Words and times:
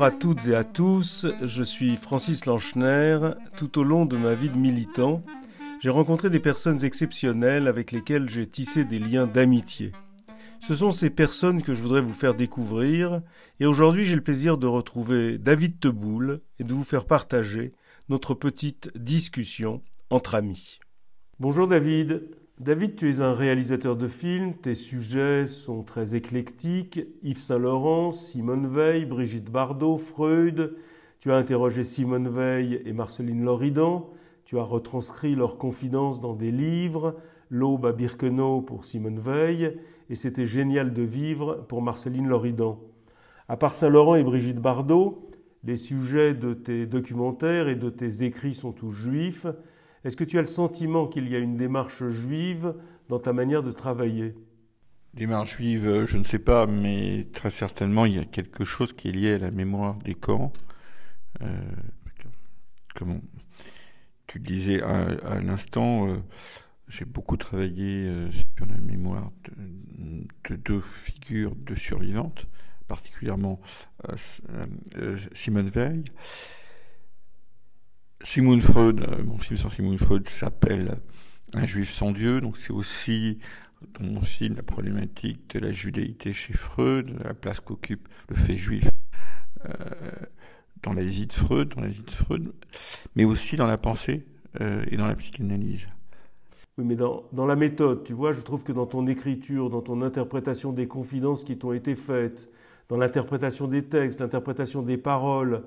Bonjour 0.00 0.14
à 0.14 0.18
toutes 0.18 0.46
et 0.46 0.54
à 0.54 0.64
tous, 0.64 1.26
je 1.42 1.62
suis 1.62 1.94
Francis 1.94 2.46
Lanchner. 2.46 3.18
Tout 3.58 3.78
au 3.78 3.82
long 3.84 4.06
de 4.06 4.16
ma 4.16 4.32
vie 4.32 4.48
de 4.48 4.56
militant, 4.56 5.22
j'ai 5.82 5.90
rencontré 5.90 6.30
des 6.30 6.40
personnes 6.40 6.82
exceptionnelles 6.82 7.68
avec 7.68 7.92
lesquelles 7.92 8.30
j'ai 8.30 8.46
tissé 8.46 8.86
des 8.86 8.98
liens 8.98 9.26
d'amitié. 9.26 9.92
Ce 10.62 10.74
sont 10.74 10.90
ces 10.90 11.10
personnes 11.10 11.62
que 11.62 11.74
je 11.74 11.82
voudrais 11.82 12.00
vous 12.00 12.14
faire 12.14 12.34
découvrir, 12.34 13.20
et 13.60 13.66
aujourd'hui 13.66 14.06
j'ai 14.06 14.14
le 14.14 14.22
plaisir 14.22 14.56
de 14.56 14.66
retrouver 14.66 15.36
David 15.36 15.78
Teboul 15.80 16.40
et 16.58 16.64
de 16.64 16.72
vous 16.72 16.84
faire 16.84 17.04
partager 17.04 17.74
notre 18.08 18.32
petite 18.32 18.90
discussion 18.96 19.82
entre 20.08 20.34
amis. 20.34 20.80
Bonjour 21.40 21.68
David. 21.68 22.22
David, 22.60 22.96
tu 22.96 23.08
es 23.08 23.22
un 23.22 23.32
réalisateur 23.32 23.96
de 23.96 24.06
films, 24.06 24.52
tes 24.52 24.74
sujets 24.74 25.46
sont 25.46 25.82
très 25.82 26.14
éclectiques. 26.14 27.00
Yves 27.22 27.40
Saint-Laurent, 27.40 28.12
Simone 28.12 28.66
Veil, 28.66 29.06
Brigitte 29.06 29.50
Bardot, 29.50 29.96
Freud. 29.96 30.76
Tu 31.20 31.32
as 31.32 31.36
interrogé 31.36 31.84
Simone 31.84 32.28
Veil 32.28 32.82
et 32.84 32.92
Marceline 32.92 33.46
Loridan. 33.46 34.10
Tu 34.44 34.58
as 34.58 34.62
retranscrit 34.62 35.34
leurs 35.34 35.56
confidences 35.56 36.20
dans 36.20 36.34
des 36.34 36.50
livres, 36.50 37.16
L'aube 37.48 37.86
à 37.86 37.92
Birkenau 37.92 38.60
pour 38.60 38.84
Simone 38.84 39.20
Veil 39.20 39.78
et 40.10 40.14
C'était 40.14 40.44
génial 40.44 40.92
de 40.92 41.02
vivre 41.02 41.64
pour 41.66 41.80
Marceline 41.80 42.28
Loridan. 42.28 42.78
À 43.48 43.56
part 43.56 43.72
Saint-Laurent 43.72 44.16
et 44.16 44.22
Brigitte 44.22 44.60
Bardot, 44.60 45.30
les 45.64 45.78
sujets 45.78 46.34
de 46.34 46.52
tes 46.52 46.84
documentaires 46.84 47.68
et 47.68 47.74
de 47.74 47.88
tes 47.88 48.22
écrits 48.22 48.52
sont 48.52 48.72
tous 48.72 48.92
juifs. 48.92 49.46
Est-ce 50.04 50.16
que 50.16 50.24
tu 50.24 50.38
as 50.38 50.42
le 50.42 50.46
sentiment 50.46 51.06
qu'il 51.06 51.28
y 51.28 51.36
a 51.36 51.38
une 51.38 51.56
démarche 51.56 52.02
juive 52.08 52.74
dans 53.08 53.18
ta 53.18 53.32
manière 53.32 53.62
de 53.62 53.72
travailler? 53.72 54.34
Démarche 55.14 55.56
juive, 55.56 55.86
euh, 55.86 56.06
je 56.06 56.16
ne 56.16 56.22
sais 56.22 56.38
pas, 56.38 56.66
mais 56.66 57.26
très 57.32 57.50
certainement 57.50 58.06
il 58.06 58.14
y 58.14 58.18
a 58.18 58.24
quelque 58.24 58.64
chose 58.64 58.92
qui 58.92 59.08
est 59.08 59.12
lié 59.12 59.34
à 59.34 59.38
la 59.38 59.50
mémoire 59.50 59.96
des 59.96 60.14
camps. 60.14 60.52
Euh, 61.42 61.46
tu 64.26 64.38
le 64.38 64.44
disais 64.44 64.82
à, 64.82 65.40
l'instant, 65.40 66.08
euh, 66.08 66.18
j'ai 66.88 67.04
beaucoup 67.04 67.36
travaillé 67.36 68.06
euh, 68.06 68.30
sur 68.30 68.66
la 68.66 68.76
mémoire 68.76 69.32
de, 69.44 70.56
deux 70.56 70.80
figures 70.80 71.54
de 71.56 71.74
survivantes, 71.74 72.46
particulièrement 72.86 73.60
Simone 75.32 75.68
Veil 75.68 76.04
Sigmund 78.22 78.62
Freud, 78.62 79.00
euh, 79.00 79.22
mon 79.24 79.38
film 79.38 79.56
sur 79.56 79.72
Sigmund 79.72 79.98
Freud 79.98 80.28
s'appelle 80.28 80.98
Un 81.54 81.64
juif 81.64 81.90
sans 81.90 82.12
Dieu, 82.12 82.40
donc 82.40 82.56
c'est 82.58 82.72
aussi 82.72 83.38
dans 83.98 84.04
mon 84.04 84.20
film 84.20 84.56
la 84.56 84.62
problématique 84.62 85.54
de 85.54 85.58
la 85.58 85.72
judéité 85.72 86.32
chez 86.32 86.52
Freud, 86.52 87.10
la 87.24 87.32
place 87.32 87.60
qu'occupe 87.60 88.08
le 88.28 88.36
fait 88.36 88.56
juif 88.56 88.88
euh, 89.64 89.70
dans 90.82 90.92
la 90.92 91.02
vie 91.02 91.26
de 91.26 91.32
Freud, 91.32 91.74
dans 91.74 91.80
la 91.80 91.88
de 91.88 92.10
Freud, 92.10 92.52
mais 93.16 93.24
aussi 93.24 93.56
dans 93.56 93.66
la 93.66 93.78
pensée 93.78 94.26
euh, 94.60 94.84
et 94.90 94.96
dans 94.96 95.06
la 95.06 95.14
psychanalyse. 95.14 95.88
Oui, 96.76 96.84
mais 96.84 96.96
dans, 96.96 97.24
dans, 97.32 97.46
la 97.46 97.56
méthode, 97.56 98.04
tu 98.04 98.12
vois, 98.12 98.32
je 98.32 98.40
trouve 98.40 98.62
que 98.62 98.72
dans 98.72 98.86
ton 98.86 99.06
écriture, 99.06 99.70
dans 99.70 99.82
ton 99.82 100.02
interprétation 100.02 100.72
des 100.72 100.86
confidences 100.86 101.42
qui 101.42 101.56
t'ont 101.56 101.72
été 101.72 101.96
faites, 101.96 102.50
dans 102.90 102.98
l'interprétation 102.98 103.66
des 103.66 103.84
textes, 103.84 104.20
l'interprétation 104.20 104.82
des 104.82 104.98
paroles, 104.98 105.62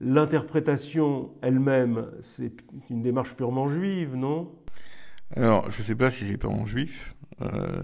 L'interprétation 0.00 1.30
elle-même, 1.40 2.10
c'est 2.20 2.52
une 2.90 3.02
démarche 3.02 3.34
purement 3.34 3.68
juive, 3.68 4.16
non? 4.16 4.52
Alors, 5.36 5.70
je 5.70 5.80
ne 5.80 5.86
sais 5.86 5.94
pas 5.94 6.10
si 6.10 6.26
c'est 6.26 6.36
purement 6.36 6.66
juif. 6.66 7.14
Euh, 7.42 7.82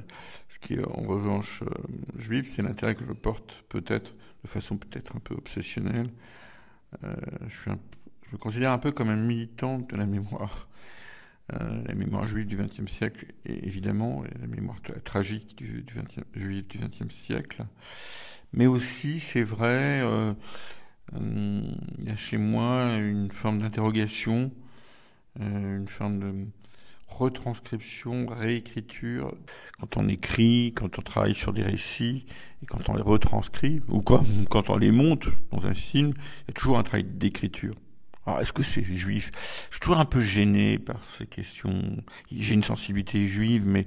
ce 0.49 0.59
qui 0.59 0.75
est 0.75 0.85
en 0.85 1.03
revanche 1.03 1.63
euh, 1.63 1.67
juif, 2.17 2.47
c'est 2.47 2.63
l'intérêt 2.63 2.95
que 2.95 3.05
je 3.05 3.13
porte 3.13 3.65
peut-être 3.69 4.15
de 4.45 4.49
façon 4.49 4.77
peut-être 4.77 5.17
un 5.17 5.21
peu 5.21 5.35
obsessionnelle. 5.35 6.11
Euh, 7.05 7.15
je, 7.49 7.57
suis 7.61 7.71
me 8.33 8.39
considère 8.39 8.73
un 8.73 8.79
peu 8.79 8.93
comme 8.93 9.09
un 9.09 9.17
militant 9.17 9.79
de 9.79 9.97
la 9.97 10.07
mémoire. 10.07 10.69
la 11.53 11.95
mémoire 11.95 12.29
juive 12.29 12.47
du 12.47 12.57
XXe 12.57 12.87
siècle, 12.87 13.27
et 13.45 13.67
évidemment, 13.67 14.23
la 14.41 14.47
mémoire 14.47 14.81
tragique 15.03 15.57
du, 15.57 15.83
du 15.83 15.95
20 15.95 16.23
juif 16.37 16.69
du 16.69 16.79
XXe 16.79 17.13
siècle. 17.13 17.65
Mais 18.53 18.67
aussi, 18.67 19.19
c'est 19.19 19.43
vrai, 19.43 20.01
il 21.19 22.05
y 22.05 22.11
a 22.11 22.17
chez 22.17 22.37
moi 22.37 22.97
une 22.97 23.31
forme 23.31 23.59
d'interrogation, 23.59 24.53
euh, 25.41 25.79
une 25.79 25.89
forme 25.89 26.19
de 26.21 26.47
retranscription, 27.09 28.27
réécriture. 28.27 29.35
Quand 29.79 29.97
on 29.97 30.09
écrit, 30.09 30.73
quand 30.75 30.99
on 30.99 31.03
travaille 31.03 31.35
sur 31.35 31.53
des 31.53 31.63
récits, 31.63 32.27
et 32.63 32.67
quand 32.67 32.89
on 32.89 32.95
les 32.95 33.03
retranscrit, 33.03 33.81
ou 33.89 34.03
quand, 34.03 34.71
on 34.71 34.77
les 34.77 34.93
monte 34.93 35.29
dans 35.51 35.67
un 35.67 35.75
film, 35.75 36.13
il 36.17 36.49
y 36.49 36.51
a 36.51 36.53
toujours 36.53 36.79
un 36.79 36.83
travail 36.83 37.05
d'écriture. 37.05 37.75
Alors, 38.27 38.41
est-ce 38.41 38.53
que 38.53 38.63
c'est 38.63 38.85
juif? 38.85 39.31
Je 39.69 39.75
suis 39.75 39.81
toujours 39.81 39.99
un 39.99 40.05
peu 40.05 40.21
gêné 40.21 40.79
par 40.79 41.01
ces 41.19 41.27
questions. 41.27 41.97
J'ai 42.31 42.55
une 42.55 42.63
sensibilité 42.63 43.27
juive, 43.27 43.67
mais 43.67 43.87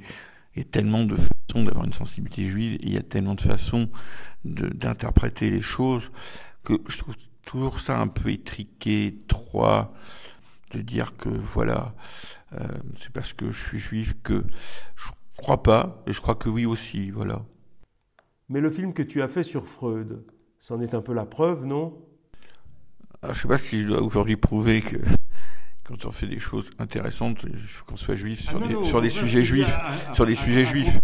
il 0.56 0.60
y 0.60 0.66
a 0.66 0.70
tellement 0.70 1.06
de 1.06 1.16
façons 1.16 1.64
d'avoir 1.64 1.86
une 1.86 1.94
sensibilité 1.94 2.46
juive, 2.46 2.76
et 2.76 2.88
il 2.88 2.94
y 2.94 2.98
a 2.98 3.04
tellement 3.04 3.36
de 3.36 3.42
façons 3.42 3.90
d'interpréter 4.44 5.50
les 5.50 5.62
choses 5.62 6.12
que 6.64 6.74
je 6.88 6.98
trouve 6.98 7.16
toujours 7.46 7.80
ça 7.80 8.00
un 8.00 8.08
peu 8.08 8.30
étriqué, 8.30 9.08
étroit, 9.08 9.94
de 10.72 10.82
dire 10.82 11.16
que 11.18 11.30
voilà, 11.30 11.94
euh, 12.54 12.68
c'est 12.98 13.12
parce 13.12 13.34
que 13.34 13.52
je 13.52 13.60
suis 13.60 13.80
juif 13.80 14.16
que 14.24 14.44
je 14.96 15.10
crois 15.38 15.64
pas, 15.64 16.04
et 16.08 16.14
je 16.14 16.22
crois 16.22 16.36
que 16.36 16.50
oui 16.50 16.66
aussi, 16.66 17.12
voilà. 17.12 17.44
Mais 18.50 18.60
le 18.60 18.70
film 18.70 18.94
que 18.94 19.04
tu 19.04 19.22
as 19.22 19.28
fait 19.28 19.44
sur 19.44 19.68
Freud, 19.68 20.24
c'en 20.60 20.80
est 20.82 20.94
un 20.94 21.02
peu 21.02 21.14
la 21.14 21.26
preuve, 21.26 21.66
non? 21.66 21.98
Ah, 23.22 23.34
Je 23.34 23.42
sais 23.42 23.48
pas 23.48 23.58
si 23.58 23.84
je 23.84 23.88
dois 23.88 24.02
aujourd'hui 24.02 24.36
prouver 24.36 24.82
que 24.82 24.98
quand 25.84 26.06
on 26.06 26.12
fait 26.12 26.28
des 26.28 26.40
choses 26.40 26.70
intéressantes, 26.80 27.44
il 27.44 27.58
faut 27.58 27.86
qu'on 27.86 27.96
soit 27.96 28.16
juif 28.16 28.42
sur, 28.42 28.62
ah 28.64 28.68
des, 28.68 28.84
sur 28.86 29.02
des 29.02 29.10
sujets 29.10 29.44
juifs, 29.44 29.76
sur 30.14 30.26
des 30.26 30.36
sujets 30.36 30.66
juifs. 30.66 30.98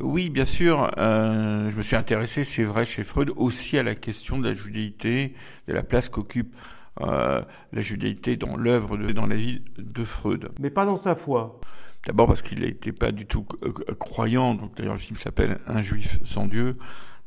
Oui, 0.00 0.28
bien 0.28 0.44
sûr. 0.44 0.90
Euh, 0.98 1.70
je 1.70 1.76
me 1.76 1.82
suis 1.82 1.94
intéressé, 1.94 2.44
c'est 2.44 2.64
vrai, 2.64 2.84
chez 2.84 3.04
Freud, 3.04 3.32
aussi 3.36 3.78
à 3.78 3.82
la 3.82 3.94
question 3.94 4.38
de 4.38 4.48
la 4.48 4.54
judéité, 4.54 5.34
de 5.68 5.72
la 5.72 5.84
place 5.84 6.08
qu'occupe 6.08 6.54
euh, 7.00 7.42
la 7.72 7.80
judéité 7.80 8.36
dans 8.36 8.56
l'œuvre, 8.56 8.96
dans 8.96 9.26
la 9.26 9.36
vie 9.36 9.62
de 9.78 10.04
Freud. 10.04 10.50
Mais 10.58 10.70
pas 10.70 10.84
dans 10.84 10.96
sa 10.96 11.14
foi. 11.14 11.60
D'abord 12.06 12.26
parce 12.26 12.42
qu'il 12.42 12.60
n'était 12.60 12.92
pas 12.92 13.12
du 13.12 13.26
tout 13.26 13.46
euh, 13.62 13.72
croyant. 13.94 14.54
Donc 14.54 14.76
d'ailleurs 14.76 14.94
le 14.94 15.00
film 15.00 15.16
s'appelle 15.16 15.58
Un 15.66 15.82
juif 15.82 16.18
sans 16.24 16.46
Dieu. 16.46 16.76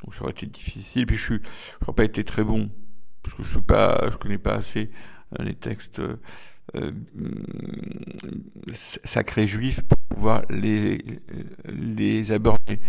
Donc 0.03 0.13
ça 0.13 0.23
aurait 0.23 0.31
été 0.31 0.47
difficile. 0.47 1.05
Puis 1.05 1.15
je 1.15 1.23
suis, 1.23 1.41
n'aurais 1.81 1.95
pas 1.95 2.03
été 2.03 2.25
très 2.25 2.43
bon 2.43 2.69
parce 3.23 3.35
que 3.35 3.43
je 3.43 3.57
ne 3.57 3.63
pas, 3.63 4.09
je 4.11 4.17
connais 4.17 4.37
pas 4.37 4.55
assez 4.55 4.91
euh, 5.39 5.43
les 5.43 5.55
textes 5.55 6.01
euh, 6.75 6.91
euh, 7.19 8.73
sacrés 8.73 9.47
juifs 9.47 9.81
pour 9.81 9.97
pouvoir 10.09 10.43
les, 10.49 11.03
les 11.67 12.31
aborder. 12.31 12.79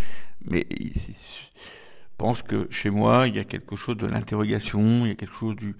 Mais 0.44 0.66
je 0.70 2.16
pense 2.18 2.42
que 2.42 2.68
chez 2.70 2.90
moi, 2.90 3.28
il 3.28 3.36
y 3.36 3.38
a 3.38 3.44
quelque 3.44 3.76
chose 3.76 3.96
de 3.96 4.06
l'interrogation, 4.06 5.04
il 5.04 5.08
y 5.08 5.12
a 5.12 5.14
quelque 5.14 5.34
chose 5.34 5.56
du... 5.56 5.76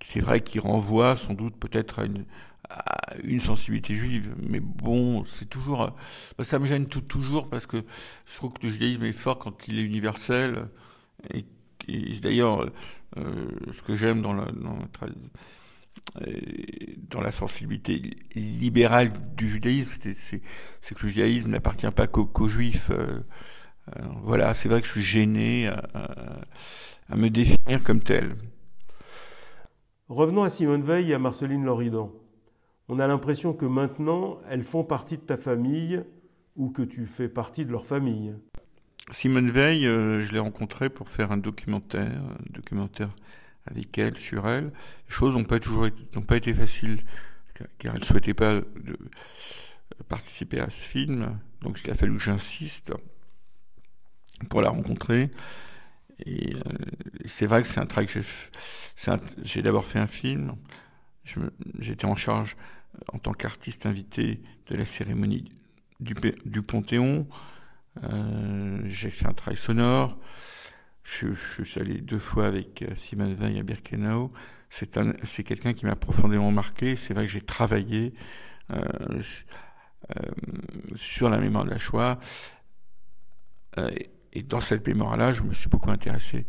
C'est 0.00 0.20
vrai 0.20 0.40
qui 0.40 0.58
renvoie 0.58 1.16
sans 1.16 1.34
doute 1.34 1.56
peut-être 1.56 2.00
à 2.00 2.04
une, 2.04 2.24
une 3.24 3.40
sensibilité 3.40 3.94
juive, 3.94 4.34
mais 4.40 4.60
bon, 4.60 5.24
c'est 5.24 5.48
toujours, 5.48 5.96
ça 6.40 6.58
me 6.58 6.66
gêne 6.66 6.86
toujours 6.86 7.48
parce 7.48 7.66
que 7.66 7.84
je 8.26 8.36
trouve 8.36 8.52
que 8.52 8.66
le 8.66 8.72
judaïsme 8.72 9.04
est 9.04 9.12
fort 9.12 9.38
quand 9.38 9.68
il 9.68 9.78
est 9.78 9.82
universel. 9.82 10.68
Et, 11.32 11.44
d'ailleurs, 12.20 12.70
euh, 13.16 13.48
ce 13.72 13.82
que 13.82 13.94
j'aime 13.94 14.22
dans 14.22 14.32
la, 14.32 14.44
dans, 14.52 14.78
euh, 15.02 15.08
dans 17.08 17.20
la 17.20 17.30
sensibilité 17.30 18.02
libérale 18.34 19.12
du 19.36 19.48
judaïsme, 19.48 20.00
c'est 20.80 20.94
que 20.94 21.02
le 21.02 21.08
judaïsme 21.08 21.50
n'appartient 21.50 21.90
pas 21.90 22.06
qu'aux 22.06 22.48
juifs. 22.48 22.90
Euh, 23.96 24.02
voilà, 24.22 24.54
c'est 24.54 24.68
vrai 24.68 24.80
que 24.80 24.86
je 24.86 24.92
suis 24.92 25.02
gêné 25.02 25.68
à, 25.68 25.82
à, 27.08 27.16
me 27.16 27.28
définir 27.28 27.82
comme 27.82 28.00
tel. 28.00 28.34
Revenons 30.08 30.42
à 30.42 30.48
Simone 30.48 30.82
Veil 30.82 31.10
et 31.10 31.14
à 31.14 31.18
Marceline 31.18 31.64
Loridan. 31.64 32.12
On 32.88 32.98
a 32.98 33.06
l'impression 33.06 33.52
que 33.52 33.66
maintenant, 33.66 34.38
elles 34.48 34.64
font 34.64 34.84
partie 34.84 35.16
de 35.16 35.22
ta 35.22 35.36
famille 35.36 36.02
ou 36.56 36.70
que 36.70 36.82
tu 36.82 37.06
fais 37.06 37.28
partie 37.28 37.64
de 37.64 37.70
leur 37.70 37.86
famille. 37.86 38.34
Simone 39.10 39.50
Veil, 39.50 39.86
euh, 39.86 40.20
je 40.20 40.32
l'ai 40.32 40.38
rencontrée 40.38 40.90
pour 40.90 41.08
faire 41.08 41.32
un 41.32 41.36
documentaire, 41.36 42.20
un 42.20 42.52
documentaire 42.52 43.10
avec 43.70 43.96
elle, 43.98 44.16
sur 44.16 44.48
elle. 44.48 44.64
Les 44.64 45.14
choses 45.14 45.34
n'ont 45.34 45.44
pas 45.44 45.58
toujours 45.58 45.88
pas 46.26 46.36
été 46.36 46.52
faciles, 46.52 47.00
car 47.78 47.94
elle 47.94 48.00
ne 48.00 48.04
souhaitait 48.04 48.34
pas 48.34 48.60
participer 50.08 50.60
à 50.60 50.70
ce 50.70 50.80
film. 50.80 51.38
Donc 51.62 51.80
il 51.84 51.90
a 51.90 51.94
fallu 51.94 52.16
que 52.16 52.22
j'insiste 52.22 52.92
pour 54.48 54.62
la 54.62 54.70
rencontrer. 54.70 55.30
Et 56.26 56.54
euh, 56.54 56.60
c'est 57.26 57.46
vrai 57.46 57.62
que 57.62 57.68
c'est 57.68 57.80
un 57.80 57.86
travail 57.86 58.06
que 58.06 58.20
j'ai 58.20 59.12
J'ai 59.42 59.62
d'abord 59.62 59.86
fait 59.86 59.98
un 59.98 60.06
film. 60.06 60.56
J'étais 61.78 62.06
en 62.06 62.16
charge 62.16 62.56
en 63.12 63.18
tant 63.18 63.32
qu'artiste 63.32 63.86
invité 63.86 64.42
de 64.66 64.76
la 64.76 64.84
cérémonie 64.84 65.50
du, 66.00 66.14
du 66.44 66.62
Panthéon. 66.62 67.26
Euh, 68.04 68.80
j'ai 68.84 69.10
fait 69.10 69.26
un 69.26 69.32
travail 69.32 69.56
sonore. 69.56 70.18
Je, 71.02 71.28
je, 71.32 71.62
suis 71.62 71.80
allé 71.80 72.00
deux 72.00 72.18
fois 72.18 72.46
avec 72.46 72.84
Simone 72.94 73.34
Veil 73.34 73.58
à 73.58 73.62
Birkenau. 73.62 74.32
C'est 74.68 74.98
c'est 75.24 75.42
quelqu'un 75.42 75.72
qui 75.72 75.86
m'a 75.86 75.96
profondément 75.96 76.52
marqué. 76.52 76.96
C'est 76.96 77.14
vrai 77.14 77.26
que 77.26 77.32
j'ai 77.32 77.40
travaillé 77.40 78.14
euh, 78.72 79.22
euh, 80.16 80.30
sur 80.94 81.28
la 81.28 81.38
mémoire 81.38 81.64
de 81.64 81.70
la 81.70 81.78
Shoah. 81.78 82.18
Euh, 83.78 83.90
et 84.32 84.42
dans 84.42 84.60
cette 84.60 84.86
mémoire-là, 84.86 85.32
je 85.32 85.42
me 85.42 85.52
suis 85.52 85.68
beaucoup 85.68 85.90
intéressé 85.90 86.46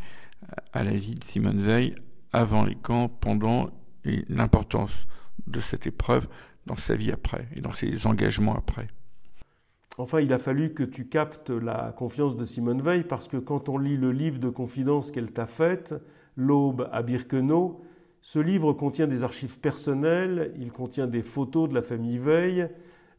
à 0.74 0.83
la 0.83 0.92
vie 0.92 1.15
de 1.15 1.24
Simone 1.24 1.62
Veil 1.62 1.95
avant 2.31 2.63
les 2.63 2.75
camps, 2.75 3.09
pendant 3.09 3.71
et 4.06 4.25
l'importance 4.30 5.07
de 5.48 5.59
cette 5.59 5.88
épreuve 5.88 6.27
dans 6.65 6.75
sa 6.75 6.95
vie 6.95 7.12
après 7.12 7.48
et 7.56 7.62
dans 7.62 7.71
ses 7.71 8.07
engagements 8.07 8.56
après. 8.56 8.88
Enfin, 10.01 10.19
il 10.19 10.33
a 10.33 10.39
fallu 10.39 10.74
que 10.74 10.81
tu 10.81 11.06
captes 11.06 11.51
la 11.51 11.94
confiance 11.95 12.36
de 12.36 12.44
Simone 12.44 12.81
Veil 12.81 13.03
parce 13.03 13.27
que 13.27 13.38
quand 13.38 13.69
on 13.69 13.77
lit 13.77 13.98
le 13.98 14.12
livre 14.12 14.39
de 14.39 14.50
confidence 14.50 15.12
qu'elle 15.12 15.31
t'a 15.31 15.45
fait, 15.45 15.94
L'aube 16.36 16.89
à 16.92 17.03
Birkenau, 17.03 17.81
ce 18.21 18.39
livre 18.39 18.74
contient 18.74 19.06
des 19.06 19.24
archives 19.24 19.59
personnelles, 19.59 20.56
il 20.57 20.71
contient 20.71 21.06
des 21.06 21.21
photos 21.21 21.69
de 21.69 21.75
la 21.75 21.83
famille 21.83 22.18
Veil, 22.18 22.68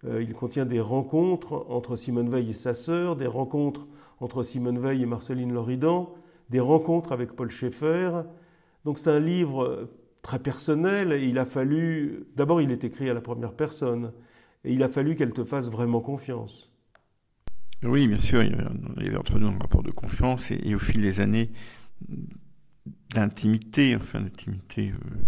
euh, 0.05 0.25
il 0.25 0.35
contient 0.35 0.67
des 0.67 0.81
rencontres 0.81 1.67
entre 1.69 1.95
Simone 1.95 2.29
Veil 2.29 2.51
et 2.51 2.53
sa 2.53 2.75
sœur, 2.75 3.15
des 3.15 3.29
rencontres 3.29 3.87
entre 4.19 4.43
Simone 4.43 4.81
Veil 4.81 5.05
et 5.05 5.07
Marceline 5.07 5.53
Loridan, 5.53 6.13
des 6.51 6.59
rencontres 6.59 7.13
avec 7.13 7.37
Paul 7.37 7.53
Schaeffer. 7.53 8.23
Donc 8.85 8.99
c'est 8.99 9.11
un 9.11 9.21
livre 9.21 9.89
très 10.23 10.41
personnel 10.41 11.13
et 11.13 11.29
il 11.29 11.39
a 11.39 11.45
fallu, 11.45 12.27
d'abord 12.35 12.61
il 12.61 12.73
est 12.73 12.83
écrit 12.83 13.09
à 13.09 13.15
la 13.15 13.21
première 13.21 13.53
personne, 13.53 14.11
et 14.65 14.73
il 14.73 14.83
a 14.83 14.89
fallu 14.89 15.15
qu'elle 15.15 15.33
te 15.33 15.45
fasse 15.45 15.71
vraiment 15.71 16.01
confiance. 16.01 16.72
Oui, 17.85 18.07
bien 18.07 18.19
sûr, 18.19 18.45
il 18.45 18.53
y 18.53 19.09
avait, 19.09 19.17
entre 19.17 19.41
nous 19.41 19.49
un 19.49 19.59
rapport 19.59 19.83
de 19.83 19.91
confiance 19.91 20.53
et, 20.53 20.73
au 20.75 20.79
fil 20.79 21.01
des 21.01 21.19
années 21.19 21.51
d'intimité, 23.11 23.97
enfin 23.97 24.21
d'intimité, 24.21 24.91
euh, 24.93 25.25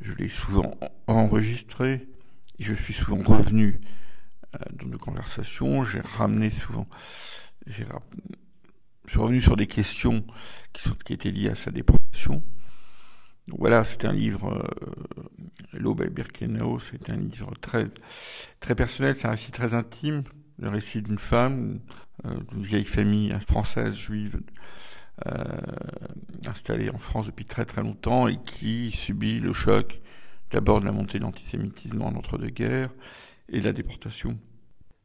je 0.00 0.14
l'ai 0.14 0.28
souvent 0.28 0.74
enregistré, 1.06 2.08
et 2.58 2.62
je 2.62 2.72
suis 2.72 2.94
souvent 2.94 3.22
revenu 3.22 3.78
euh, 4.54 4.58
dans 4.72 4.86
nos 4.86 4.96
conversations, 4.96 5.82
j'ai 5.84 6.00
ramené 6.00 6.48
souvent, 6.48 6.88
j'ai 7.66 7.84
je 9.04 9.10
suis 9.12 9.20
revenu 9.20 9.40
sur 9.40 9.56
des 9.56 9.66
questions 9.66 10.24
qui, 11.04 11.12
étaient 11.12 11.30
liées 11.30 11.50
à 11.50 11.54
sa 11.54 11.70
déportation. 11.70 12.42
voilà, 13.48 13.84
c'est 13.84 14.06
un 14.06 14.12
livre, 14.12 14.52
euh, 14.52 15.78
L'Aube 15.78 16.02
à 16.02 16.06
Birkenau, 16.06 16.78
c'est 16.78 17.10
un 17.10 17.16
livre 17.16 17.52
très, 17.60 17.86
très 18.60 18.74
personnel, 18.74 19.14
c'est 19.16 19.26
un 19.26 19.32
récit 19.32 19.50
très 19.50 19.74
intime, 19.74 20.24
le 20.58 20.68
récit 20.68 21.02
d'une 21.02 21.18
femme, 21.18 21.80
euh, 22.24 22.34
d'une 22.50 22.62
vieille 22.62 22.84
famille 22.84 23.32
française, 23.40 23.96
juive, 23.96 24.40
euh, 25.26 25.32
installée 26.46 26.90
en 26.90 26.98
France 26.98 27.26
depuis 27.26 27.44
très 27.44 27.64
très 27.64 27.82
longtemps 27.82 28.28
et 28.28 28.36
qui 28.44 28.90
subit 28.92 29.40
le 29.40 29.52
choc 29.52 30.00
d'abord 30.50 30.80
de 30.80 30.86
la 30.86 30.92
montée 30.92 31.18
de 31.18 31.24
l'antisémitisme 31.24 32.00
en 32.02 32.08
entre-deux-guerres 32.08 32.90
et 33.48 33.60
de 33.60 33.64
la 33.64 33.72
déportation. 33.72 34.38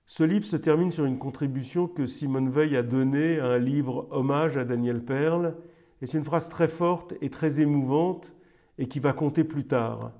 Ce 0.05 0.23
livre 0.23 0.45
se 0.45 0.57
termine 0.57 0.91
sur 0.91 1.05
une 1.05 1.17
contribution 1.17 1.87
que 1.87 2.05
Simone 2.05 2.49
Veil 2.49 2.75
a 2.75 2.83
donnée 2.83 3.39
à 3.39 3.47
un 3.47 3.57
livre 3.57 4.07
hommage 4.11 4.57
à 4.57 4.65
Daniel 4.65 5.03
Perle, 5.03 5.55
et 6.01 6.05
c'est 6.05 6.17
une 6.17 6.25
phrase 6.25 6.49
très 6.49 6.67
forte 6.67 7.13
et 7.21 7.29
très 7.29 7.61
émouvante 7.61 8.33
et 8.77 8.87
qui 8.87 8.99
va 8.99 9.13
compter 9.13 9.43
plus 9.43 9.65
tard. 9.65 10.11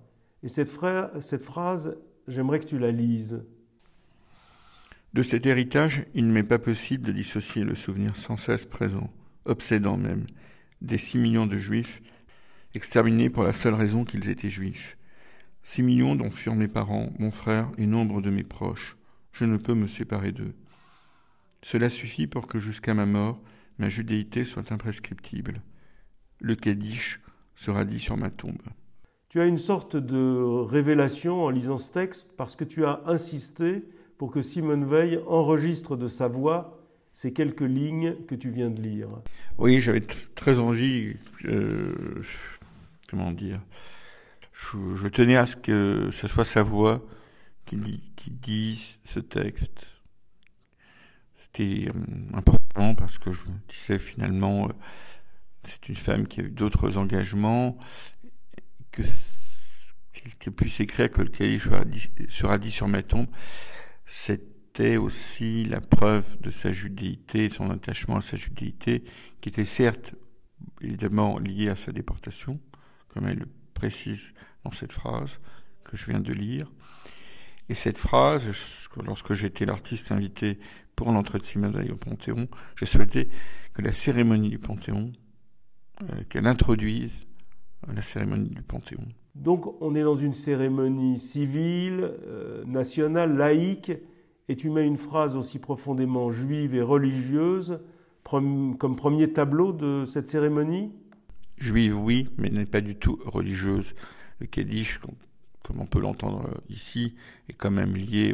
Et 0.41 0.47
cette, 0.47 0.71
cette 1.19 1.41
phrase, 1.43 1.97
j'aimerais 2.27 2.59
que 2.59 2.65
tu 2.65 2.79
la 2.79 2.91
lises. 2.91 3.43
De 5.13 5.23
cet 5.23 5.45
héritage, 5.45 6.05
il 6.13 6.27
ne 6.27 6.31
m'est 6.31 6.43
pas 6.43 6.59
possible 6.59 7.05
de 7.05 7.11
dissocier 7.11 7.63
le 7.63 7.75
souvenir 7.75 8.15
sans 8.15 8.37
cesse 8.37 8.65
présent, 8.65 9.11
obsédant 9.45 9.97
même, 9.97 10.25
des 10.81 10.97
six 10.97 11.17
millions 11.17 11.45
de 11.45 11.57
juifs 11.57 12.01
exterminés 12.73 13.29
pour 13.29 13.43
la 13.43 13.53
seule 13.53 13.75
raison 13.75 14.03
qu'ils 14.03 14.29
étaient 14.29 14.49
juifs. 14.49 14.97
Six 15.61 15.83
millions 15.83 16.15
dont 16.15 16.31
furent 16.31 16.55
mes 16.55 16.67
parents, 16.67 17.13
mon 17.19 17.31
frère 17.31 17.69
et 17.77 17.85
nombre 17.85 18.21
de 18.21 18.31
mes 18.31 18.43
proches 18.43 18.97
je 19.33 19.45
ne 19.45 19.57
peux 19.57 19.73
me 19.73 19.87
séparer 19.87 20.31
d'eux. 20.31 20.53
Cela 21.63 21.89
suffit 21.89 22.27
pour 22.27 22.47
que 22.47 22.59
jusqu'à 22.59 22.93
ma 22.93 23.05
mort, 23.05 23.41
ma 23.79 23.89
judéité 23.89 24.45
soit 24.45 24.71
imprescriptible. 24.71 25.61
Le 26.39 26.55
Kaddish 26.55 27.19
sera 27.55 27.83
dit 27.83 27.99
sur 27.99 28.15
ma 28.15 28.29
tombe. 28.29 28.61
Tu 29.29 29.41
as 29.41 29.45
une 29.45 29.57
sorte 29.57 29.97
de 29.97 30.63
révélation 30.65 31.43
en 31.43 31.49
lisant 31.49 31.79
ce 31.79 31.91
texte 31.91 32.31
parce 32.37 32.55
que 32.55 32.63
tu 32.63 32.85
as 32.85 33.01
insisté 33.07 33.83
pour 34.17 34.31
que 34.31 34.41
Simone 34.41 34.85
Veil 34.85 35.19
enregistre 35.27 35.95
de 35.95 36.07
sa 36.07 36.27
voix 36.27 36.79
ces 37.13 37.31
quelques 37.31 37.61
lignes 37.61 38.15
que 38.27 38.35
tu 38.35 38.49
viens 38.49 38.69
de 38.69 38.81
lire. 38.81 39.09
Oui, 39.57 39.79
j'avais 39.79 40.01
très 40.01 40.59
envie, 40.59 41.13
euh, 41.45 42.23
comment 43.09 43.31
dire, 43.31 43.61
je, 44.51 45.07
tenais 45.07 45.37
à 45.37 45.45
ce 45.45 45.55
que 45.55 46.09
ce 46.11 46.27
soit 46.27 46.45
sa 46.45 46.63
voix 46.63 47.05
qui, 47.65 47.77
disent 48.29 48.99
ce 49.03 49.19
texte. 49.19 49.93
C'était 51.35 51.87
euh, 51.89 52.33
important 52.33 52.95
parce 52.95 53.19
que 53.19 53.31
je 53.31 53.45
me 53.45 53.57
disais 53.69 53.99
finalement, 53.99 54.67
euh, 54.67 54.73
c'est 55.63 55.89
une 55.89 55.95
femme 55.95 56.27
qui 56.27 56.41
a 56.41 56.43
eu 56.43 56.49
d'autres 56.49 56.97
engagements, 56.97 57.77
que 58.91 59.03
qu'elle 60.39 60.53
puisse 60.53 60.79
écrire 60.79 61.11
que 61.11 61.21
le 61.21 61.29
cahier 61.29 61.59
sera 61.59 62.57
dit 62.57 62.71
sur 62.71 62.87
ma 62.87 63.01
tombe, 63.01 63.27
c'était 64.05 64.97
aussi 64.97 65.65
la 65.65 65.81
preuve 65.81 66.39
de 66.41 66.51
sa 66.51 66.71
judéité, 66.71 67.49
son 67.49 67.69
attachement 67.69 68.17
à 68.17 68.21
sa 68.21 68.37
judéité, 68.37 69.03
qui 69.41 69.49
était 69.49 69.65
certes 69.65 70.15
évidemment 70.81 71.39
lié 71.39 71.69
à 71.69 71.75
sa 71.75 71.91
déportation, 71.91 72.59
comme 73.07 73.27
elle 73.27 73.39
le 73.39 73.49
précise 73.73 74.33
dans 74.63 74.71
cette 74.71 74.93
phrase 74.93 75.39
que 75.83 75.97
je 75.97 76.05
viens 76.05 76.19
de 76.19 76.33
lire, 76.33 76.71
et 77.69 77.73
cette 77.73 77.97
phrase, 77.97 78.49
lorsque 79.05 79.33
j'étais 79.33 79.65
l'artiste 79.65 80.11
invité 80.11 80.59
pour 80.95 81.11
l'entrée 81.11 81.39
de 81.39 81.43
Simone 81.43 81.89
au 81.91 81.95
Panthéon, 81.95 82.47
je 82.75 82.85
souhaitais 82.85 83.29
que 83.73 83.81
la 83.81 83.93
cérémonie 83.93 84.49
du 84.49 84.59
Panthéon, 84.59 85.11
euh, 86.01 86.23
qu'elle 86.29 86.47
introduise 86.47 87.23
la 87.87 88.01
cérémonie 88.01 88.49
du 88.49 88.61
Panthéon. 88.61 89.07
Donc 89.35 89.81
on 89.81 89.95
est 89.95 90.03
dans 90.03 90.15
une 90.15 90.33
cérémonie 90.33 91.19
civile, 91.19 92.11
euh, 92.25 92.63
nationale, 92.65 93.35
laïque, 93.35 93.91
et 94.49 94.55
tu 94.55 94.69
mets 94.69 94.85
une 94.85 94.97
phrase 94.97 95.35
aussi 95.35 95.57
profondément 95.57 96.31
juive 96.31 96.75
et 96.75 96.81
religieuse 96.81 97.79
comme 98.23 98.95
premier 98.95 99.31
tableau 99.31 99.73
de 99.73 100.05
cette 100.05 100.27
cérémonie? 100.27 100.91
Juive, 101.57 101.97
oui, 101.97 102.29
mais 102.37 102.49
n'est 102.49 102.65
pas 102.65 102.81
du 102.81 102.95
tout 102.95 103.19
religieuse. 103.25 103.93
Le 104.39 104.47
Kaddish, 104.47 104.99
comme 105.63 105.79
on 105.79 105.85
peut 105.85 105.99
l'entendre 105.99 106.49
ici, 106.69 107.15
est 107.47 107.53
quand 107.53 107.71
même 107.71 107.95
lié 107.95 108.33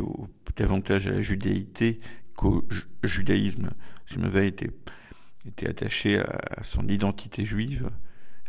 davantage 0.56 1.08
à 1.08 1.12
la 1.12 1.22
judéité 1.22 2.00
qu'au 2.36 2.64
judaïsme. 3.04 3.70
Simone 4.06 4.30
Veil 4.30 4.48
était, 4.48 4.72
était 5.46 5.70
attaché 5.70 6.20
à, 6.20 6.64
son 6.64 6.88
identité 6.88 7.46
juive, 7.46 7.90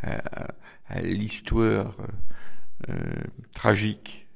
à, 0.03 0.53
l'histoire 1.01 1.95
euh, 2.89 2.95
tragique 3.53 4.27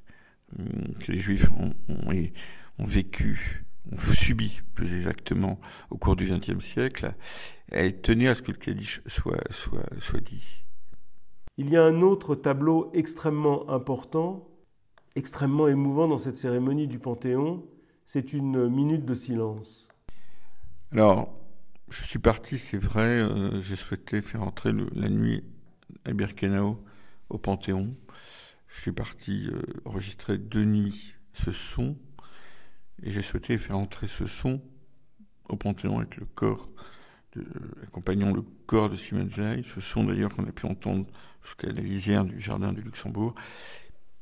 hum, 0.58 0.94
que 1.00 1.12
les 1.12 1.18
juifs 1.18 1.50
ont, 1.50 1.74
ont, 1.88 2.84
vécu, 2.84 3.64
ont 3.92 3.98
subi 4.12 4.60
plus 4.74 4.94
exactement 4.94 5.60
au 5.90 5.98
cours 5.98 6.16
du 6.16 6.26
XXe 6.26 6.64
siècle. 6.64 7.14
Elle 7.70 8.00
tenait 8.00 8.28
à 8.28 8.34
ce 8.34 8.42
que 8.42 8.52
le 8.52 8.58
Kaddish 8.58 9.02
soit, 9.06 9.42
soit, 9.50 9.86
soit 10.00 10.20
dit. 10.20 10.64
Il 11.58 11.70
y 11.70 11.76
a 11.76 11.82
un 11.82 12.02
autre 12.02 12.34
tableau 12.34 12.90
extrêmement 12.94 13.68
important, 13.70 14.48
extrêmement 15.14 15.68
émouvant 15.68 16.06
dans 16.06 16.18
cette 16.18 16.36
cérémonie 16.36 16.86
du 16.86 16.98
Panthéon, 16.98 17.64
c'est 18.04 18.32
une 18.32 18.68
minute 18.68 19.04
de 19.04 19.14
silence. 19.14 19.88
Alors, 20.92 21.32
je 21.88 22.02
suis 22.02 22.18
parti, 22.18 22.58
c'est 22.58 22.78
vrai, 22.78 23.20
euh, 23.20 23.60
j'ai 23.60 23.76
souhaité 23.76 24.22
faire 24.22 24.42
entrer 24.42 24.72
la 24.94 25.08
nuit 25.08 25.42
à 26.04 26.12
Birkenau 26.12 26.84
au 27.28 27.38
Panthéon. 27.38 27.94
Je 28.68 28.80
suis 28.80 28.92
parti 28.92 29.48
euh, 29.52 29.60
enregistrer 29.84 30.38
deux 30.38 30.64
nuits 30.64 31.14
ce 31.32 31.52
son, 31.52 31.96
et 33.02 33.10
j'ai 33.10 33.22
souhaité 33.22 33.58
faire 33.58 33.76
entrer 33.76 34.06
ce 34.06 34.26
son 34.26 34.62
au 35.48 35.56
Panthéon 35.56 35.98
avec 35.98 36.16
le 36.16 36.26
corps, 36.26 36.68
de, 37.34 37.44
accompagnant 37.82 38.32
le 38.32 38.42
corps 38.66 38.88
de 38.88 38.96
Simone 38.96 39.28
Veil, 39.28 39.64
ce 39.64 39.80
son 39.80 40.04
d'ailleurs 40.04 40.34
qu'on 40.34 40.46
a 40.46 40.52
pu 40.52 40.66
entendre 40.66 41.06
jusqu'à 41.42 41.68
la 41.68 41.80
lisière 41.80 42.24
du 42.24 42.40
jardin 42.40 42.72
du 42.72 42.80
Luxembourg, 42.80 43.34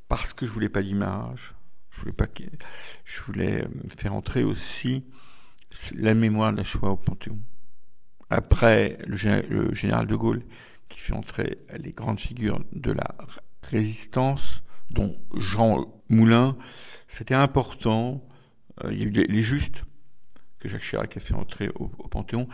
parce 0.07 0.33
que 0.33 0.45
je 0.45 0.51
voulais 0.51 0.69
pas 0.69 0.83
d'image, 0.83 1.55
je 1.89 1.99
voulais 2.01 2.13
pas, 2.13 2.27
je 3.05 3.21
voulais 3.21 3.63
euh, 3.63 3.67
faire 3.97 4.13
entrer 4.13 4.43
aussi 4.43 5.05
la 5.95 6.13
mémoire 6.13 6.51
de 6.51 6.57
la 6.57 6.63
Shoah 6.63 6.91
au 6.91 6.97
Panthéon. 6.97 7.39
Après 8.29 8.97
le, 9.07 9.73
général 9.73 10.07
de 10.07 10.15
Gaulle, 10.15 10.43
qui 10.89 10.99
fait 10.99 11.13
entrer 11.13 11.59
les 11.77 11.91
grandes 11.91 12.19
figures 12.19 12.63
de 12.71 12.91
la 12.91 13.15
résistance, 13.63 14.63
dont 14.89 15.17
Jean 15.35 15.85
Moulin, 16.09 16.57
c'était 17.07 17.35
important. 17.35 18.27
Euh, 18.83 18.93
il 18.93 18.99
y 18.99 19.01
a 19.03 19.05
eu 19.05 19.27
les, 19.27 19.41
justes 19.41 19.85
que 20.59 20.69
Jacques 20.69 20.83
Chirac 20.83 21.17
a 21.17 21.19
fait 21.19 21.33
entrer 21.33 21.69
au, 21.75 21.87
Panthéon. 21.87 22.47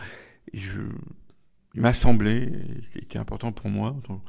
Il 0.54 0.92
m'a 1.74 1.92
semblé, 1.92 2.52
c'était 2.92 3.18
important 3.18 3.52
pour 3.52 3.68
moi, 3.68 3.96
en 4.08 4.22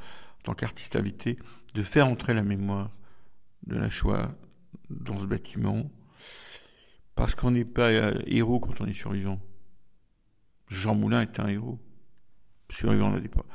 tant 0.44 0.54
qu'artiste 0.54 0.96
invité, 0.96 1.38
de 1.74 1.82
faire 1.82 2.08
entrer 2.08 2.34
la 2.34 2.44
mémoire 2.44 2.92
de 3.68 3.76
la 3.76 3.90
Shoah 3.90 4.36
dans 4.90 5.20
ce 5.20 5.26
bâtiment, 5.26 5.90
parce 7.16 7.36
qu'on 7.36 7.52
n'est 7.52 7.66
pas 7.66 7.92
héros 8.26 8.60
quand 8.60 8.82
on 8.82 8.86
est 8.86 8.94
survivant. 8.94 9.40
Jean 10.68 10.96
Moulin 10.96 11.22
est 11.22 11.40
un 11.40 11.48
héros. 11.48 11.80
Survivant, 12.70 13.14
on 13.14 13.22
pas. 13.28 13.46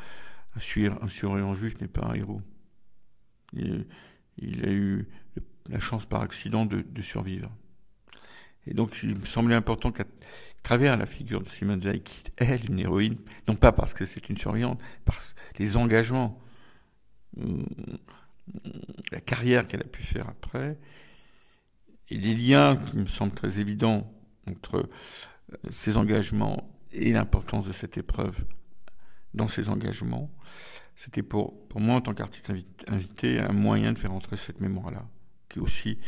Un 0.57 1.09
survivant 1.09 1.55
juif 1.55 1.81
n'est 1.81 1.89
pas 1.89 2.07
un 2.07 2.15
héros. 2.15 2.43
Il, 3.53 3.87
a 4.65 4.71
eu 4.71 5.07
la 5.69 5.79
chance 5.79 6.07
par 6.07 6.23
accident 6.23 6.67
de, 6.67 7.03
survivre. 7.03 7.51
Et 8.67 8.75
donc, 8.75 8.99
il 9.03 9.19
me 9.19 9.25
semblait 9.25 9.55
important 9.55 9.93
qu'à 9.93 10.05
travers 10.63 10.97
la 10.97 11.07
figure 11.07 11.41
de 11.41 11.49
Simone 11.49 11.81
Veil, 11.81 12.03
qui 12.03 12.23
est 12.27 12.45
elle 12.45 12.71
une 12.71 12.79
héroïne, 12.79 13.17
non 13.47 13.55
pas 13.55 13.73
parce 13.73 13.95
que 13.95 14.05
c'est 14.05 14.29
une 14.29 14.37
survivante, 14.37 14.81
par 15.05 15.19
les 15.59 15.77
engagements, 15.77 16.43
hum, 17.37 17.65
la 19.13 19.21
carrière 19.21 19.67
qu'elle 19.67 19.81
a 19.81 19.89
pu 19.89 20.03
faire 20.03 20.29
après, 20.29 20.79
et 22.11 22.17
les 22.17 22.35
liens 22.35 22.77
qui 22.77 22.97
me 22.97 23.07
semblent 23.07 23.35
très 23.35 23.59
évidents 23.59 24.13
entre 24.47 24.89
ses 25.71 25.97
euh, 25.97 26.01
engagements 26.01 26.71
et 26.93 27.13
l'importance 27.13 27.67
de 27.67 27.73
cette 27.73 27.99
épreuve 27.99 28.45
dans 29.35 29.49
ses 29.49 29.69
engagements, 29.69 30.31
c'était 30.97 31.23
pour, 31.23 31.67
pour 31.69 31.81
moi, 31.81 31.97
en 31.97 32.01
tant 32.01 32.15
qu'artiste 32.15 32.53
invité, 32.89 33.39
un 33.39 33.53
moyen 33.53 33.93
de 33.93 33.99
faire 33.99 34.13
entrer 34.13 34.37
cette 34.37 34.61
mémoire-là, 34.61 35.05
qui 35.49 35.59
est 35.59 35.63
aussi 35.63 35.99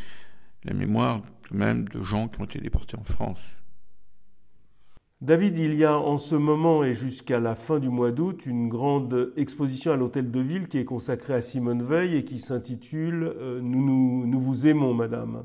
la 0.64 0.74
mémoire 0.74 1.22
même 1.52 1.88
de 1.88 2.02
gens 2.02 2.28
qui 2.28 2.40
ont 2.40 2.44
été 2.44 2.60
déportés 2.60 2.96
en 2.96 3.04
France. 3.04 3.40
David, 5.20 5.58
il 5.58 5.74
y 5.74 5.84
a 5.84 5.98
en 5.98 6.16
ce 6.16 6.34
moment 6.34 6.82
et 6.82 6.94
jusqu'à 6.94 7.40
la 7.40 7.54
fin 7.54 7.78
du 7.78 7.90
mois 7.90 8.10
d'août 8.10 8.46
une 8.46 8.70
grande 8.70 9.34
exposition 9.36 9.92
à 9.92 9.96
l'Hôtel 9.96 10.30
de 10.30 10.40
Ville 10.40 10.66
qui 10.66 10.78
est 10.78 10.86
consacrée 10.86 11.34
à 11.34 11.42
Simone 11.42 11.82
Veil 11.82 12.16
et 12.16 12.24
qui 12.24 12.38
s'intitule 12.38 13.24
euh, 13.24 13.60
nous, 13.60 13.84
nous, 13.84 14.26
nous 14.26 14.40
vous 14.40 14.66
aimons, 14.66 14.94
Madame. 14.94 15.44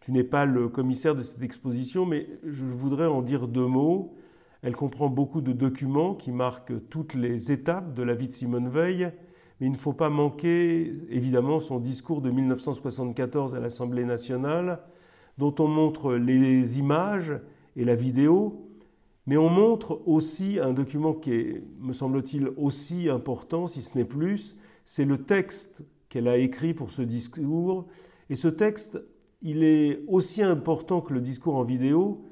Tu 0.00 0.10
n'es 0.10 0.24
pas 0.24 0.46
le 0.46 0.68
commissaire 0.68 1.14
de 1.14 1.22
cette 1.22 1.42
exposition, 1.42 2.06
mais 2.06 2.26
je 2.42 2.64
voudrais 2.64 3.06
en 3.06 3.22
dire 3.22 3.46
deux 3.46 3.66
mots. 3.66 4.16
Elle 4.64 4.74
comprend 4.74 5.10
beaucoup 5.10 5.42
de 5.42 5.52
documents 5.52 6.14
qui 6.14 6.32
marquent 6.32 6.88
toutes 6.88 7.12
les 7.12 7.52
étapes 7.52 7.92
de 7.92 8.02
la 8.02 8.14
vie 8.14 8.28
de 8.28 8.32
Simone 8.32 8.70
Veil, 8.70 9.12
mais 9.60 9.66
il 9.66 9.72
ne 9.72 9.76
faut 9.76 9.92
pas 9.92 10.08
manquer 10.08 10.90
évidemment 11.10 11.60
son 11.60 11.78
discours 11.78 12.22
de 12.22 12.30
1974 12.30 13.54
à 13.54 13.60
l'Assemblée 13.60 14.06
nationale, 14.06 14.80
dont 15.36 15.54
on 15.58 15.68
montre 15.68 16.14
les 16.14 16.78
images 16.78 17.38
et 17.76 17.84
la 17.84 17.94
vidéo, 17.94 18.66
mais 19.26 19.36
on 19.36 19.50
montre 19.50 20.00
aussi 20.06 20.58
un 20.58 20.72
document 20.72 21.12
qui 21.12 21.32
est, 21.32 21.62
me 21.78 21.92
semble-t-il, 21.92 22.48
aussi 22.56 23.10
important, 23.10 23.66
si 23.66 23.82
ce 23.82 23.98
n'est 23.98 24.06
plus, 24.06 24.56
c'est 24.86 25.04
le 25.04 25.18
texte 25.18 25.84
qu'elle 26.08 26.26
a 26.26 26.38
écrit 26.38 26.72
pour 26.72 26.90
ce 26.90 27.02
discours. 27.02 27.86
Et 28.30 28.34
ce 28.34 28.48
texte, 28.48 28.98
il 29.42 29.62
est 29.62 30.00
aussi 30.08 30.42
important 30.42 31.02
que 31.02 31.12
le 31.12 31.20
discours 31.20 31.56
en 31.56 31.64
vidéo, 31.64 32.24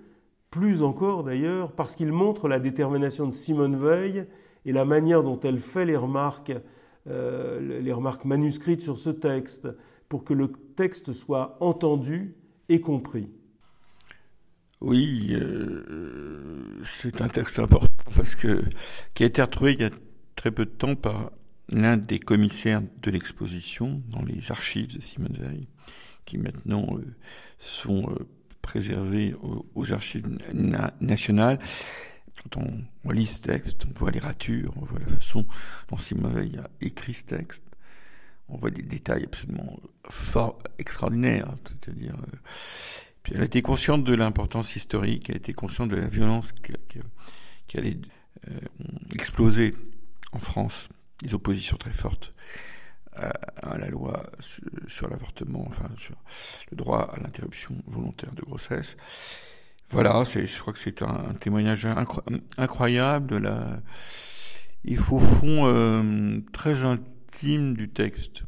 plus 0.53 0.83
encore 0.83 1.25
d'ailleurs, 1.25 1.73
parce 1.73 1.97
qu'il 1.97 2.13
montre 2.13 2.47
la 2.47 2.61
détermination 2.61 3.27
de 3.27 3.33
Simone 3.33 3.75
Veil 3.75 4.27
et 4.67 4.73
la 4.73 4.85
manière 4.85 5.25
dont 5.25 5.41
elle 5.41 5.59
fait 5.59 5.87
les 5.87 5.97
remarques, 5.97 6.53
euh, 7.09 7.81
les 7.81 7.93
remarques 7.93 8.25
manuscrites 8.25 8.83
sur 8.83 8.99
ce 8.99 9.11
texte, 9.11 9.67
pour 10.09 10.25
que 10.25 10.35
le 10.35 10.53
texte 10.77 11.13
soit 11.15 11.57
entendu 11.61 12.37
et 12.69 12.81
compris. 12.81 13.31
Oui, 14.83 15.31
euh, 15.33 16.83
c'est 16.85 17.23
un 17.23 17.29
texte 17.29 17.59
important 17.59 17.89
parce 18.15 18.35
que 18.35 18.63
qui 19.15 19.23
a 19.23 19.27
été 19.27 19.41
retrouvé 19.41 19.73
il 19.73 19.81
y 19.81 19.85
a 19.85 19.91
très 20.37 20.51
peu 20.51 20.67
de 20.67 20.71
temps 20.71 20.97
par 20.97 21.33
l'un 21.71 21.97
des 21.97 22.19
commissaires 22.19 22.83
de 23.03 23.11
l'exposition 23.11 24.03
dans 24.11 24.23
les 24.23 24.51
archives 24.51 24.95
de 24.95 25.01
Simone 25.01 25.39
Veil, 25.41 25.63
qui 26.27 26.37
maintenant 26.37 26.87
euh, 26.99 27.07
sont 27.59 28.13
euh, 28.63 28.69
préservées 28.73 29.35
aux, 29.75 29.93
archives 29.93 30.27
nationales. 31.01 31.59
Quand 32.43 32.63
on, 33.05 33.11
lit 33.11 33.27
ce 33.27 33.43
texte, 33.43 33.87
on 33.87 33.99
voit 33.99 34.11
les 34.11 34.21
ratures, 34.21 34.73
on 34.77 34.85
voit 34.85 34.99
la 35.01 35.17
façon 35.17 35.47
dont 35.89 35.99
Simone 35.99 36.59
a 36.59 36.71
écrit 36.81 37.15
ce 37.15 37.25
texte, 37.25 37.63
on 38.49 38.57
voit 38.57 38.71
des 38.71 38.83
détails 38.83 39.25
absolument 39.25 39.79
fort, 40.09 40.63
extraordinaires, 40.79 41.55
c'est-à-dire 41.65 42.17
puis 43.23 43.35
elle 43.37 43.45
était 43.45 43.63
consciente 43.63 44.05
de 44.05 44.15
l'importance 44.15 44.75
historique, 44.75 45.31
elle 45.31 45.37
était 45.37 45.53
consciente 45.53 45.91
de 45.91 45.97
la 45.97 46.09
violence 46.09 46.53
qui, 47.69 47.79
allait 47.79 47.99
euh, 48.49 48.59
exploser 49.15 49.75
en 50.33 50.39
France, 50.39 50.89
des 51.23 51.35
oppositions 51.35 51.77
très 51.77 51.93
fortes 51.93 52.35
à, 53.15 53.79
la 53.79 53.89
loi 53.89 54.23
sur, 54.87 55.09
l'avortement, 55.09 55.65
enfin 55.69 55.89
sur 55.99 56.17
le 56.71 56.77
droit 56.77 57.11
à 57.13 57.21
l'interruption 57.21 57.75
volontaire 57.87 58.35
de 58.35 58.43
grossesse. 58.43 58.97
Voilà, 59.91 60.25
je 60.25 60.61
crois 60.61 60.73
que 60.73 60.79
c'est 60.79 61.03
un, 61.03 61.35
témoignage 61.39 61.87
incroyable 62.57 63.27
de 63.27 63.37
la, 63.37 63.83
il 64.85 64.97
faut 64.97 65.17
au 65.17 65.21
fond 65.21 65.67
euh, 65.67 66.41
très 66.53 66.85
intime 66.85 67.75
du 67.75 67.91
texte. 67.91 68.45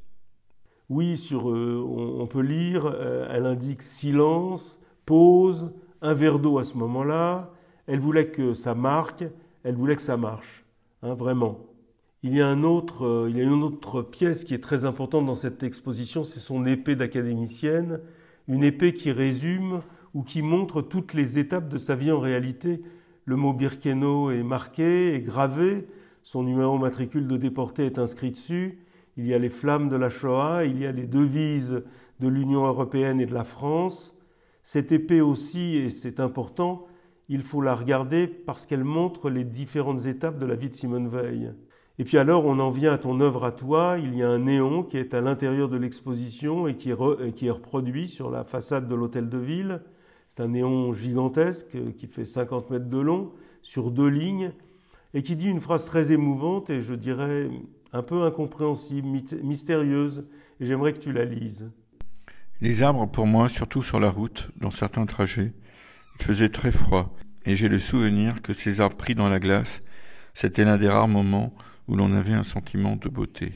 Oui, 0.88 1.16
sur, 1.16 1.50
euh, 1.50 1.82
on, 2.20 2.26
peut 2.26 2.40
lire, 2.40 2.86
euh, 2.86 3.28
elle 3.30 3.46
indique 3.46 3.82
silence, 3.82 4.80
pause, 5.06 5.72
un 6.02 6.14
verre 6.14 6.38
d'eau 6.38 6.58
à 6.58 6.64
ce 6.64 6.76
moment-là. 6.76 7.50
Elle 7.86 8.00
voulait 8.00 8.28
que 8.28 8.52
ça 8.52 8.74
marque, 8.74 9.24
elle 9.62 9.76
voulait 9.76 9.96
que 9.96 10.02
ça 10.02 10.16
marche, 10.16 10.64
hein, 11.02 11.14
vraiment. 11.14 11.60
Il 12.26 12.34
y, 12.34 12.40
a 12.40 12.48
un 12.48 12.62
autre, 12.62 13.04
euh, 13.04 13.26
il 13.28 13.36
y 13.36 13.40
a 13.42 13.44
une 13.44 13.62
autre 13.62 14.00
pièce 14.00 14.44
qui 14.44 14.54
est 14.54 14.62
très 14.62 14.86
importante 14.86 15.26
dans 15.26 15.34
cette 15.34 15.62
exposition, 15.62 16.24
c'est 16.24 16.40
son 16.40 16.64
épée 16.64 16.96
d'académicienne, 16.96 18.00
une 18.48 18.64
épée 18.64 18.94
qui 18.94 19.12
résume 19.12 19.82
ou 20.14 20.22
qui 20.22 20.40
montre 20.40 20.80
toutes 20.80 21.12
les 21.12 21.38
étapes 21.38 21.68
de 21.68 21.76
sa 21.76 21.94
vie 21.94 22.10
en 22.10 22.20
réalité. 22.20 22.80
Le 23.26 23.36
mot 23.36 23.52
Birkenau 23.52 24.30
est 24.30 24.42
marqué, 24.42 25.14
est 25.14 25.20
gravé, 25.20 25.86
son 26.22 26.42
numéro 26.44 26.78
matricule 26.78 27.28
de 27.28 27.36
déporté 27.36 27.84
est 27.84 27.98
inscrit 27.98 28.30
dessus, 28.30 28.78
il 29.18 29.26
y 29.26 29.34
a 29.34 29.38
les 29.38 29.50
flammes 29.50 29.90
de 29.90 29.96
la 29.96 30.08
Shoah, 30.08 30.64
il 30.64 30.78
y 30.78 30.86
a 30.86 30.92
les 30.92 31.06
devises 31.06 31.82
de 32.20 32.28
l'Union 32.28 32.64
européenne 32.64 33.20
et 33.20 33.26
de 33.26 33.34
la 33.34 33.44
France. 33.44 34.16
Cette 34.62 34.92
épée 34.92 35.20
aussi, 35.20 35.76
et 35.76 35.90
c'est 35.90 36.20
important, 36.20 36.86
il 37.28 37.42
faut 37.42 37.60
la 37.60 37.74
regarder 37.74 38.26
parce 38.26 38.64
qu'elle 38.64 38.82
montre 38.82 39.28
les 39.28 39.44
différentes 39.44 40.06
étapes 40.06 40.38
de 40.38 40.46
la 40.46 40.54
vie 40.54 40.70
de 40.70 40.74
Simone 40.74 41.08
Veil. 41.08 41.52
Et 41.98 42.04
puis 42.04 42.18
alors, 42.18 42.44
on 42.44 42.58
en 42.58 42.70
vient 42.70 42.92
à 42.92 42.98
ton 42.98 43.20
œuvre 43.20 43.44
à 43.44 43.52
toi. 43.52 43.96
Il 43.98 44.16
y 44.16 44.22
a 44.22 44.28
un 44.28 44.40
néon 44.40 44.82
qui 44.82 44.96
est 44.96 45.14
à 45.14 45.20
l'intérieur 45.20 45.68
de 45.68 45.76
l'exposition 45.76 46.66
et 46.66 46.76
qui 46.76 46.90
est, 46.90 47.34
qui 47.34 47.46
est, 47.46 47.50
reproduit 47.50 48.08
sur 48.08 48.30
la 48.30 48.42
façade 48.44 48.88
de 48.88 48.94
l'hôtel 48.94 49.28
de 49.28 49.38
ville. 49.38 49.80
C'est 50.28 50.42
un 50.42 50.48
néon 50.48 50.92
gigantesque 50.92 51.76
qui 51.96 52.08
fait 52.08 52.24
50 52.24 52.70
mètres 52.70 52.88
de 52.88 52.98
long, 52.98 53.32
sur 53.62 53.92
deux 53.92 54.08
lignes, 54.08 54.52
et 55.14 55.22
qui 55.22 55.36
dit 55.36 55.48
une 55.48 55.60
phrase 55.60 55.86
très 55.86 56.10
émouvante 56.10 56.70
et 56.70 56.80
je 56.80 56.94
dirais 56.94 57.48
un 57.92 58.02
peu 58.02 58.24
incompréhensible, 58.24 59.06
mystérieuse, 59.42 60.26
et 60.58 60.66
j'aimerais 60.66 60.92
que 60.92 60.98
tu 60.98 61.12
la 61.12 61.24
lises. 61.24 61.70
Les 62.60 62.82
arbres, 62.82 63.06
pour 63.06 63.26
moi, 63.26 63.48
surtout 63.48 63.82
sur 63.82 64.00
la 64.00 64.10
route, 64.10 64.50
dans 64.56 64.72
certains 64.72 65.06
trajets, 65.06 65.52
il 66.18 66.24
faisait 66.24 66.48
très 66.48 66.72
froid, 66.72 67.14
et 67.46 67.54
j'ai 67.54 67.68
le 67.68 67.78
souvenir 67.78 68.42
que 68.42 68.52
ces 68.52 68.80
arbres 68.80 68.96
pris 68.96 69.14
dans 69.14 69.28
la 69.28 69.38
glace, 69.38 69.82
c'était 70.34 70.64
l'un 70.64 70.76
des 70.76 70.88
rares 70.88 71.06
moments 71.06 71.54
où 71.88 71.96
l'on 71.96 72.12
avait 72.14 72.32
un 72.32 72.42
sentiment 72.42 72.96
de 72.96 73.08
beauté. 73.08 73.52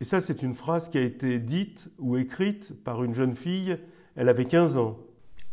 Et 0.00 0.04
ça, 0.04 0.20
c'est 0.20 0.42
une 0.42 0.54
phrase 0.54 0.88
qui 0.88 0.98
a 0.98 1.02
été 1.02 1.38
dite 1.38 1.88
ou 1.98 2.16
écrite 2.16 2.72
par 2.84 3.04
une 3.04 3.14
jeune 3.14 3.36
fille, 3.36 3.78
elle 4.16 4.28
avait 4.28 4.46
15 4.46 4.76
ans. 4.76 4.98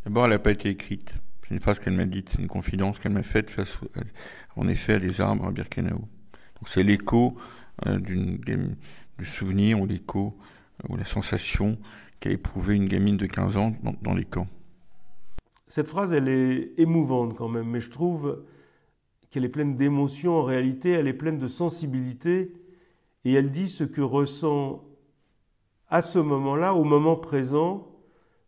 D'abord, 0.03 0.25
elle 0.25 0.31
n'a 0.31 0.39
pas 0.39 0.51
été 0.51 0.69
écrite. 0.69 1.13
C'est 1.48 1.53
une 1.53 1.62
phrase 1.62 1.79
qu'elle 1.79 1.93
m'a 1.93 2.05
dite, 2.05 2.29
c'est 2.29 2.41
une 2.41 2.48
confidence 2.48 3.00
qu'elle 3.00 3.12
m'a 3.12 3.24
faite 3.24 3.51
face, 3.51 3.79
en 4.55 4.67
effet, 4.67 4.93
à 4.93 5.00
des 5.00 5.22
arbres 5.22 5.46
à 5.46 5.51
Birkenau. 5.51 5.98
Donc 6.00 6.67
c'est 6.67 6.84
l'écho 6.84 7.38
euh, 7.88 7.98
du 7.98 9.25
souvenir 9.25 9.79
ou 9.79 9.86
l'écho 9.86 10.38
ou 10.88 10.96
la 10.96 11.05
sensation 11.05 11.77
qu'a 12.19 12.31
éprouvé 12.31 12.75
une 12.75 12.88
gamine 12.88 13.17
de 13.17 13.25
15 13.25 13.58
ans 13.58 13.74
dans, 14.01 14.13
les 14.13 14.25
camps. 14.25 14.48
Cette 15.67 15.88
phrase, 15.88 16.13
elle 16.13 16.27
est 16.27 16.74
émouvante 16.77 17.36
quand 17.38 17.48
même, 17.48 17.67
mais 17.67 17.81
je 17.81 17.89
trouve 17.89 18.43
qu'elle 19.29 19.45
est 19.45 19.50
pleine 19.50 19.75
d'émotion 19.75 20.39
en 20.39 20.43
réalité, 20.43 20.91
elle 20.91 21.07
est 21.07 21.13
pleine 21.13 21.38
de 21.38 21.48
sensibilité, 21.48 22.53
et 23.25 23.33
elle 23.33 23.51
dit 23.51 23.69
ce 23.69 23.83
que 23.83 24.01
ressent 24.01 24.83
à 25.89 26.01
ce 26.01 26.19
moment-là, 26.19 26.74
au 26.74 26.83
moment 26.83 27.15
présent, 27.15 27.88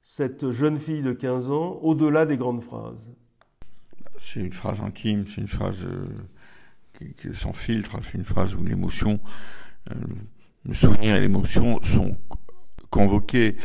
cette 0.02 0.52
jeune 0.52 0.80
fille 0.80 1.02
de 1.02 1.12
15 1.12 1.52
ans, 1.52 1.80
au-delà 1.82 2.26
des 2.26 2.38
grandes 2.38 2.64
phrases. 2.64 3.00
C'est 4.20 4.42
une 4.42 4.54
phrase 4.54 4.82
intime, 4.82 5.26
c'est 5.28 5.42
une 5.42 5.48
phrase 5.48 5.86
euh, 5.86 7.34
sans 7.34 7.54
filtre, 7.54 7.98
c'est 8.04 8.18
une 8.18 8.24
phrase 8.24 8.56
où 8.56 8.64
l'émotion, 8.64 9.20
euh, 9.90 9.96
le 10.66 10.74
souvenir 10.74 11.16
et 11.16 11.20
l'émotion 11.20 11.82
sont 11.82 12.16
convoqué. 12.92 13.58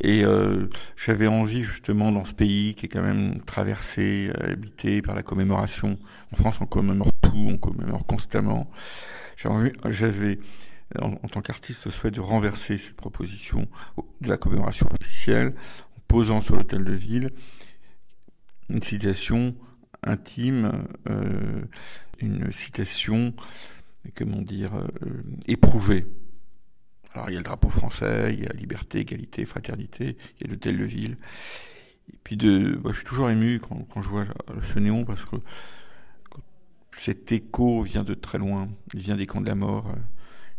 Et 0.00 0.24
euh, 0.24 0.70
j'avais 0.96 1.26
envie 1.26 1.62
justement 1.62 2.10
dans 2.10 2.24
ce 2.24 2.32
pays 2.32 2.74
qui 2.74 2.86
est 2.86 2.88
quand 2.88 3.02
même 3.02 3.42
traversé, 3.42 4.30
euh, 4.40 4.52
habité 4.52 5.02
par 5.02 5.14
la 5.14 5.22
commémoration. 5.22 5.98
En 6.32 6.36
France, 6.36 6.60
on 6.62 6.66
commémore 6.66 7.12
tout, 7.20 7.48
on 7.50 7.58
commémore 7.58 8.06
constamment. 8.06 8.70
J'avais, 9.36 10.38
en, 10.98 11.10
tant 11.28 11.42
qu'artiste, 11.42 11.84
le 11.84 11.90
souhait 11.90 12.10
de 12.10 12.20
renverser 12.20 12.78
cette 12.78 12.96
proposition 12.96 13.68
de 14.22 14.28
la 14.28 14.38
commémoration 14.38 14.88
officielle 14.98 15.54
en 15.96 16.00
posant 16.08 16.40
sur 16.40 16.56
l'hôtel 16.56 16.84
de 16.84 16.92
ville 16.92 17.30
une 18.70 18.82
citation 18.82 19.54
intime, 20.02 20.86
euh, 21.08 21.62
une 22.20 22.52
citation, 22.52 23.34
comment 24.14 24.42
dire, 24.42 24.74
euh, 24.76 25.22
éprouvée. 25.46 26.06
Alors 27.18 27.30
il 27.30 27.32
y 27.32 27.36
a 27.36 27.40
le 27.40 27.44
drapeau 27.44 27.68
français, 27.68 28.32
il 28.32 28.44
y 28.44 28.46
a 28.46 28.52
liberté, 28.52 29.00
égalité, 29.00 29.44
fraternité, 29.44 30.16
il 30.38 30.46
y 30.46 30.48
a 30.48 30.52
l'hôtel 30.52 30.78
de 30.78 30.84
ville. 30.84 31.16
Et 32.12 32.16
puis 32.22 32.38
je 32.40 32.92
suis 32.92 33.04
toujours 33.04 33.28
ému 33.28 33.58
quand, 33.58 33.88
quand, 33.92 34.02
je 34.02 34.08
vois 34.08 34.24
ce 34.62 34.78
néon 34.78 35.04
parce 35.04 35.24
que 35.24 35.34
cet 36.92 37.32
écho 37.32 37.82
vient 37.82 38.04
de 38.04 38.14
très 38.14 38.38
loin, 38.38 38.68
il 38.94 39.00
vient 39.00 39.16
des 39.16 39.26
camps 39.26 39.40
de 39.40 39.48
la 39.48 39.56
mort. 39.56 39.92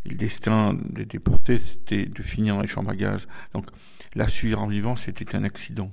Et 0.05 0.09
le 0.09 0.15
destin 0.15 0.73
des 0.73 1.05
déportés, 1.05 1.57
c'était 1.59 2.05
de 2.05 2.21
finir 2.21 2.55
dans 2.55 2.61
les 2.61 2.67
chambres 2.67 2.89
à 2.89 2.95
gaz. 2.97 3.29
Donc 3.53 3.67
la 4.13 4.27
suivre 4.27 4.59
en 4.59 4.67
vivant, 4.67 4.97
c'était 4.97 5.37
un 5.37 5.45
accident. 5.45 5.89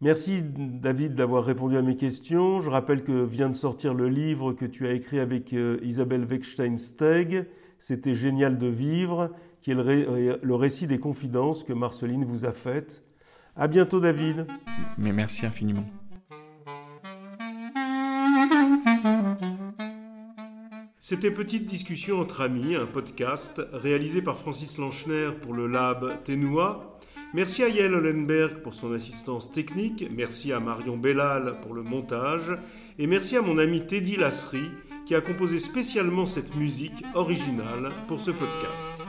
Merci 0.00 0.42
David 0.42 1.14
d'avoir 1.14 1.44
répondu 1.44 1.76
à 1.76 1.82
mes 1.82 1.96
questions. 1.96 2.60
Je 2.62 2.68
rappelle 2.68 3.04
que 3.04 3.24
vient 3.24 3.48
de 3.48 3.54
sortir 3.54 3.94
le 3.94 4.08
livre 4.08 4.54
que 4.54 4.66
tu 4.66 4.88
as 4.88 4.92
écrit 4.92 5.20
avec 5.20 5.52
euh, 5.52 5.78
Isabelle 5.84 6.24
Weckstein-Steg. 6.24 7.46
C'était 7.78 8.14
génial 8.14 8.58
de 8.58 8.66
vivre, 8.66 9.30
qui 9.62 9.70
est 9.70 9.74
le, 9.74 10.38
le, 10.42 10.54
récit 10.54 10.86
des 10.86 10.98
confidences 10.98 11.64
que 11.64 11.72
Marceline 11.72 12.24
vous 12.24 12.44
a 12.44 12.52
faites. 12.52 13.02
À 13.54 13.68
bientôt 13.68 14.00
David. 14.00 14.46
Mais 14.98 15.12
merci 15.12 15.46
infiniment. 15.46 15.86
C'était 20.98 21.30
Petite 21.30 21.66
discussion 21.66 22.18
entre 22.18 22.40
amis, 22.40 22.74
un 22.74 22.86
podcast 22.86 23.62
réalisé 23.72 24.22
par 24.22 24.38
Francis 24.38 24.76
Lanchner 24.78 25.30
pour 25.40 25.54
le 25.54 25.68
Lab 25.68 26.22
Ténois 26.24 26.96
Merci 27.34 27.64
à 27.64 27.68
Yael 27.68 27.92
Hollenberg 27.92 28.62
pour 28.62 28.72
son 28.72 28.92
assistance 28.92 29.50
technique, 29.50 30.08
merci 30.10 30.52
à 30.52 30.60
Marion 30.60 30.96
Bellal 30.96 31.60
pour 31.60 31.74
le 31.74 31.82
montage, 31.82 32.56
et 32.98 33.06
merci 33.06 33.36
à 33.36 33.42
mon 33.42 33.58
ami 33.58 33.84
Teddy 33.84 34.16
Lasserie 34.16 34.70
qui 35.06 35.14
a 35.14 35.20
composé 35.20 35.60
spécialement 35.60 36.26
cette 36.26 36.54
musique 36.56 37.04
originale 37.14 37.92
pour 38.08 38.20
ce 38.20 38.32
podcast. 38.32 39.04